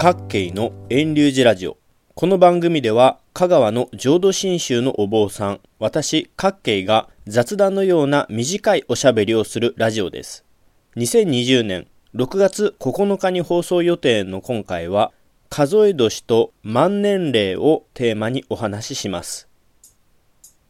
[0.00, 1.76] 各慶の遠流寺ラジオ。
[2.14, 10.44] この番組では香川の浄土真宗のお坊さん私各慶が雑談のような短いおしゃべりをするラジオです。
[10.98, 15.10] 2020年6月9日に放送予定の今回は
[15.48, 19.48] 数え年と万年齢をテーマにお話しします。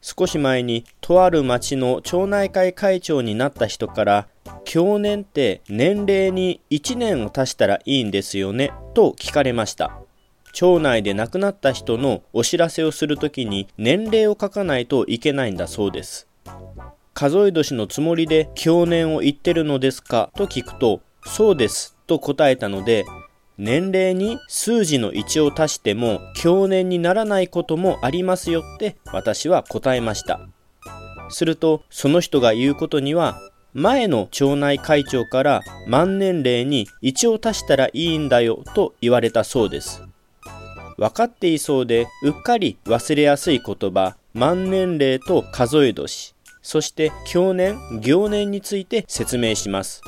[0.00, 4.28] 少し前にとある町の町内会会長になった人から
[4.64, 9.98] 去年って年齢に1年を足したらいいんですよねと聞かれました。
[10.52, 16.26] 町内で亡くなった人のお知らせをするときに年齢を書かないといけないんだそうです。
[17.14, 23.04] 数え年のつもりで去年を言ってるのですかと聞くとそうですと答えたので
[23.58, 30.40] 年齢に数字の1を足しても去年にならないこともありますよって私は答えました。
[31.28, 33.38] するとその人が言うことには
[33.72, 40.02] 前の町内会長から万年齢に1を足したらいいんだよと言われたそうです。
[40.96, 46.34] 分かっていそうでうっかり忘れやすい言葉万年齢と数え年。
[46.62, 50.02] そして去年行年について説明します。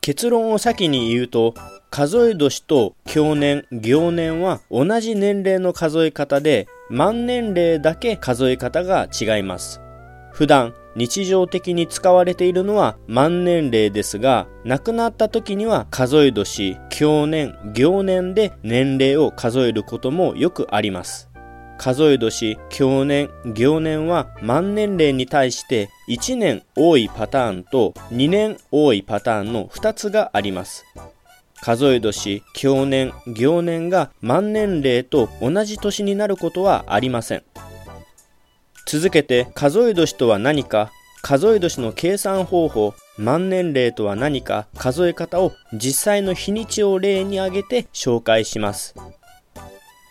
[0.00, 1.54] 結論を先に言うと
[1.90, 9.80] 数え年と去年行年は同じ年齢の数え方で万年齢だけ数え方が違います。
[10.40, 21.28] 普段日常的に使われているのは万年齢ですが亡くなった時には数え年去年行年で年齢を数えることもよくあります
[21.76, 30.86] 数え年去年行年は万年齢に対して1年多いパターンと2年多いパターンの2つがあります
[31.60, 37.42] 数え年、去年、行年が万年齢と同じ年になることはありません。
[38.90, 40.90] 続けて数え年とは何か、
[41.22, 48.96] 数え年の計算方法、万年齢とは何か数え方を実際の日にちを例に挙げて紹介します。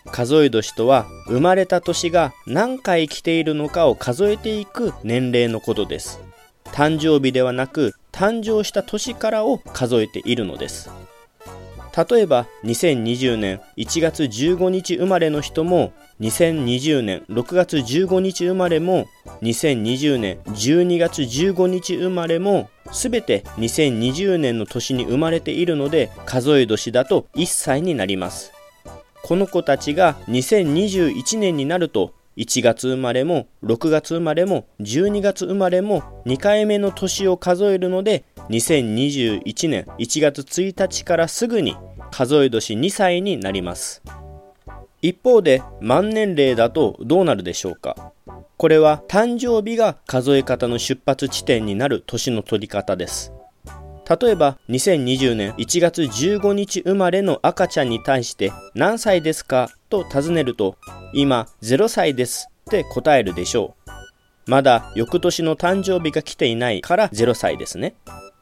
[0.06, 6.18] 数え年とは生まれた年が何回来ているのかを数えていく年齢のことです。
[6.64, 10.90] 誕生日ではなく誕生した年からを数えているのです。
[12.08, 19.08] 例えば2020年1月15日生まれの人も2020年6月15日生まれも
[19.40, 28.52] 2020年12月15日生まれも全て2020年の年に生まれているので数え年だと1歳になります。
[29.22, 41.76] この子たちが2021年になると1月生まれも6月生まれも12月生まれも2回目の年を数えるので2021年1月1日からすぐに
[42.10, 44.02] 数え年2歳になります。
[45.02, 48.12] 一方で万年齢だとどうなるでしょうか？
[48.56, 53.32] これは誕生日が数え方の出発地点になる年の取り方です。
[54.20, 59.70] 例えば2020年1月15日生まれの赤ちゃんに対して何歳ですか？
[59.88, 60.76] と尋ねると
[61.14, 63.90] 今0歳ですって答えるでしょう。
[64.50, 67.94] まだ翌年の誕生日が来ていないから0歳ですね。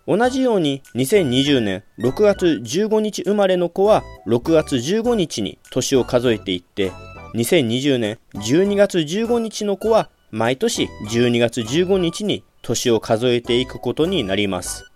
[0.09, 6.93] 同じように2020年6月15日生まれの子は6月15日に年を数えていって
[7.35, 14.91] 2020年12月15日の子は毎年12月15日に年を数えていくことになります。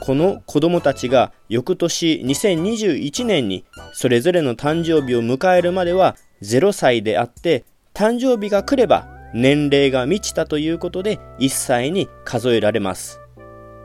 [0.00, 13.19] この子供たちが翌年2021年にそれぞれの誕生日を迎えるまでは0歳であって誕生日が来れば年齢が満ちたということで1歳に数えられます。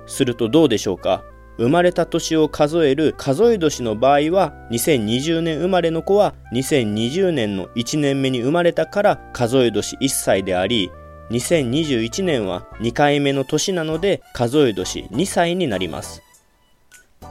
[0.08, 1.24] するとどうでしょうか？
[1.58, 10.92] 生まれた年を数える数え年の場合は2020年生まれの子は2020年の1年目に生まれたから数え年1歳であり
[11.32, 16.22] 2021年は2回目の年なので数え年2歳になります。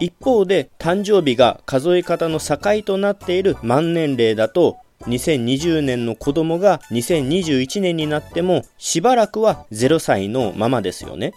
[0.01, 11.35] 一方で誕生日が数え方の境となっている万年齢だと2020年の子供が2021年になってもしばらくは0歳のままですよね。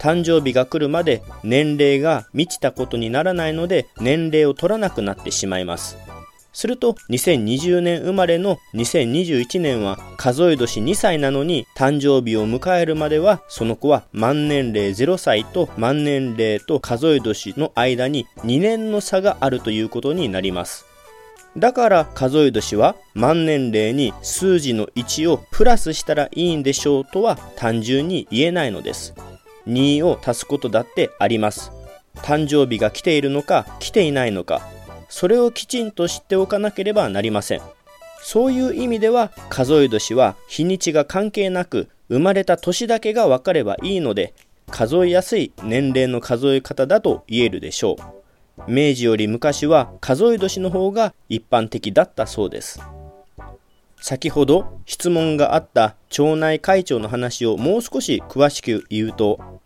[0.00, 5.98] 誕生日が来るまで年齢が満ちたことにならないので年齢を取らなくなってしまいます。
[6.52, 20.86] すると2020年生まれの2021年は数え年2歳なのに誕生日を迎えるまではその子は万年齢0歳と万年齢と数え年の間に2年の差があるということになります。
[21.56, 29.14] だから数え年は万年齢に数字の1をプラスしたらいいんでしょうとは単純に言えないのです。
[29.70, 31.72] 2を足すことだってあります。
[32.16, 34.62] 誕生日が来ているのか来ていないのか。
[35.08, 37.62] それをきちんと知っておかなければなりません。
[38.22, 44.34] そういう意味では数え年は日にちが関係なく生まれた年だけが分かればいいので
[44.70, 48.70] 数えやすい年齢の数え方だと言えるでしょう。
[48.70, 52.80] 明治より昔は数え年の方が一般的だったそうです。
[54.02, 59.59] 先ほど質問があった町内会長の話をもう少し詳しく言うと、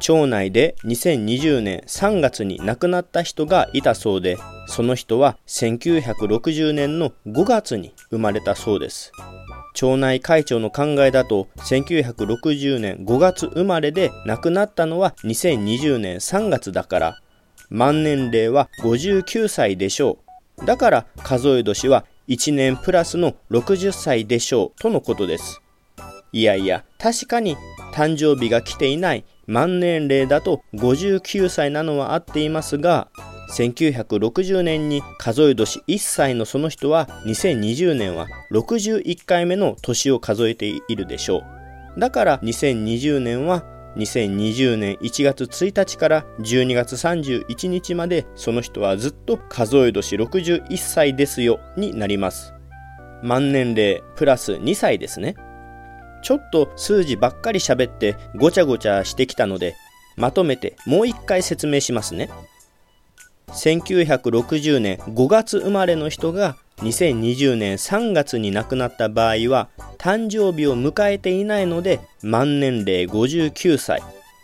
[0.00, 4.36] 町内で2020年3月に亡くなった人がいたそうで、
[4.66, 9.12] その人は1960年の5月に生まれたそうです。
[9.74, 17.20] 町内会長の考えだと1960年5月生まれで亡くなったのは2020年3月だから
[17.68, 20.18] 満年齢は59歳でしょ
[20.60, 25.62] うだから数え年は1年プラスの60歳でしょうとのことです
[26.32, 27.56] いやいや確かに
[28.00, 33.08] 誕生日が来ていない満年齢だと59歳なのは合っていますが
[33.50, 41.42] 1960年に数え年1歳のその人は2020年は61回目の年を数えているでしょ
[41.96, 42.00] う。
[42.00, 43.64] だから2020年は
[43.96, 52.54] 2020年1月1日から12月31日までその人はずっと数え年61歳ですよになります。
[53.22, 55.34] 満年齢プラス2歳ですね。
[56.22, 59.76] ちょっと数字ばっかり喋ってごちゃごちゃしてきたので
[60.16, 62.30] まとめてもう一回説明しますね。
[63.48, 69.68] 1960年5月生まれの人が2020年3月に亡くなった場合は
[69.98, 74.02] 誕生日を迎えていないので満年齢59歳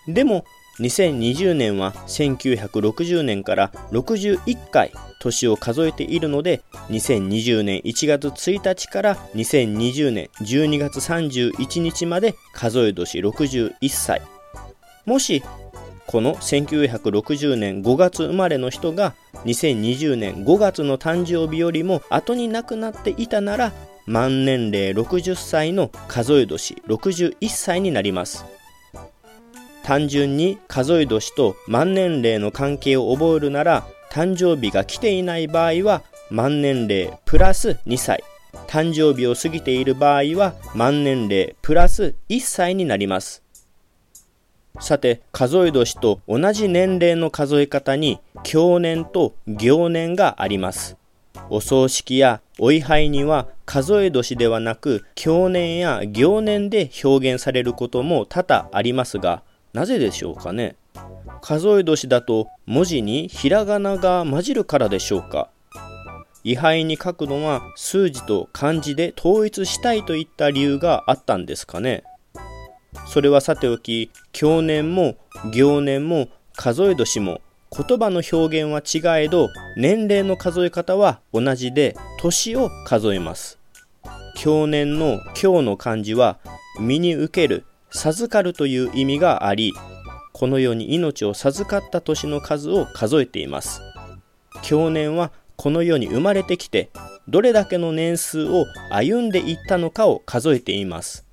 [0.08, 0.44] でも
[0.80, 14.22] 2020年は1960年から61回年を数えているので2020年1月1日から2020年12月31日まで数え年61歳。
[15.04, 15.42] もし
[16.06, 19.14] この1960年5月生まれの人が
[19.44, 23.72] 2020年5月の誕生日よりも後に亡くなっていたなら
[24.06, 28.44] 満年齢60歳の数え年61歳になります。
[29.86, 38.24] 単純に数え年と満年齢の関係を覚えるなら誕生日が来ていない場合は満年齢プラス2歳
[38.66, 43.44] 誕生日を過ぎている場合は満年齢プラス1歳になります
[44.80, 50.96] さて、数え年と同じ年齢の数え方に、経年と行年があります。
[51.48, 59.42] お葬式やお位牌には数え年ではなく、経年や行年で表現されることも多々ありますが、
[59.76, 60.74] なぜでしょうかね？
[61.42, 65.50] 数え年だと文字にひらがなが混じるからでしょうか？
[66.44, 72.04] 位牌に書くのは数字と漢字で統一したいといった理由があったんですかね？
[73.06, 75.16] それはさておき、経年も
[75.52, 83.58] 行年も数え年も言葉の表現は違えど年齢の数え方は同じで年を数えます。
[84.38, 86.38] 経年の今日の漢字は
[86.80, 89.72] 身に受ける、授かるという意味があり、
[90.32, 93.80] このように命を授かった年の数を数えています。
[94.62, 96.90] 経年はこの世に生まれてきて
[97.28, 101.24] どれだけの年数を歩んでいったのかを数えています。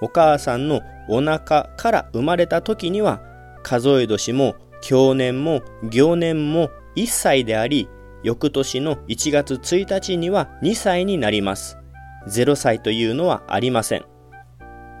[0.00, 3.20] お母さんのお腹から生まれた時には
[3.62, 7.88] 数え年も去年も行年も1歳であり
[8.24, 11.78] 翌年の1月1日には2歳になります
[12.26, 14.04] 0歳というのはありません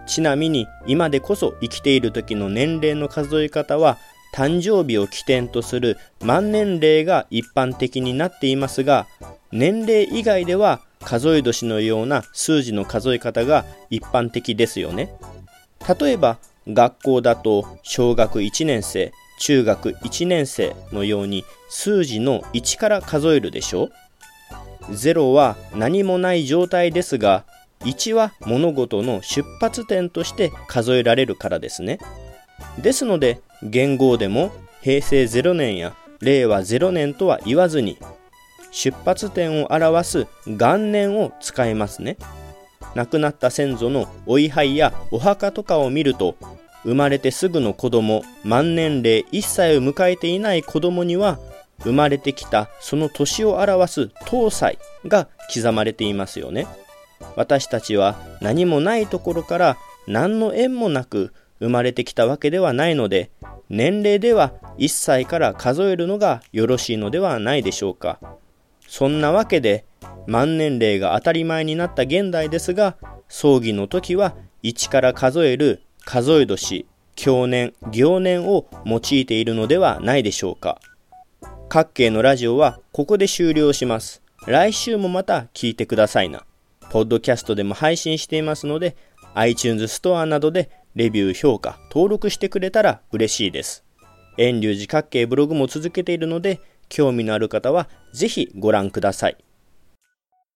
[0.06, 3.98] ちなみに今でこそ生きている時の年齢の数え方は
[4.34, 9.06] 誕生日を起点とする万年齢が一般的になっていますが
[9.52, 15.12] 年齢以外では数え年のような数字の数え方が一般的ですよね。
[16.00, 23.90] 例えば学校だと小学1年生、中学1年生のように数字の1から数えるでしょ
[24.90, 27.44] 0は何もない状態ですが
[27.84, 31.98] 1は物事の出発点として数えられるからですね。
[32.78, 37.98] ですので元号でも平成0年や令和0年とは言わずに
[38.70, 42.16] 出発点を表す元年を使いますね
[42.94, 46.36] 亡くなった先祖のお位牌やお墓とかを見ると
[46.84, 51.38] 生まれてすぐの子供万年齢1歳を迎えていない子供には
[51.84, 56.66] 生まれてきたその年を表す東歳が刻まれていますよね
[57.36, 59.76] 私たちは何もないところから
[60.06, 63.30] 何の縁もなく生まれてきたわけではないので
[63.68, 68.18] 年齢では1歳から数えるのがよろしいのではないでしょうか。
[68.86, 69.86] そんなわけで
[70.26, 72.96] 万年齢が当たり前になった現代ですが
[73.28, 80.80] 葬儀の時は1から数える数え年経年行年を用いているのではないでしょうか。
[81.68, 84.22] 各系のラジオはここで終了します。
[84.46, 86.44] 来週もまた聞いてくださいな。
[86.92, 88.96] ポッドキャストでも配信していますので
[89.34, 93.84] iTunes ストアなどでレビュー評価登録してくれたら嬉しいです
[94.38, 99.36] 遠流寺各系ブログも続けているので、興味のある方はぜひご覧ください。